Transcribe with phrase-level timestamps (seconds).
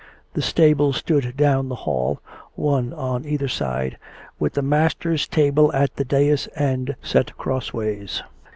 [0.33, 2.21] The tables stood down the hall,
[2.55, 3.99] one on either side,
[4.39, 8.23] with the master's table at the dais end set cross ways.